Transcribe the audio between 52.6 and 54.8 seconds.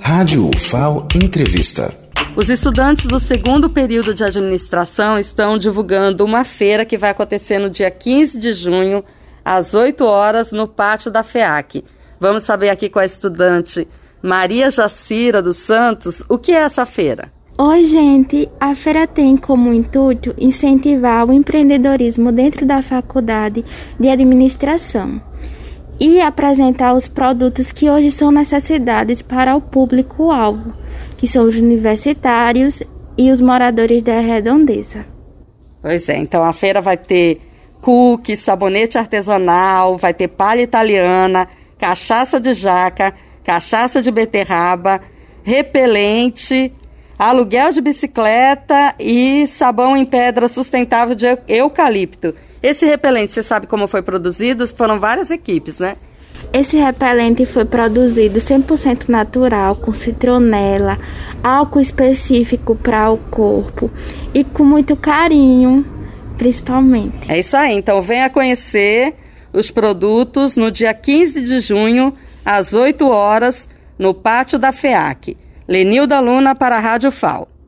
Esse repelente, você sabe como foi produzido?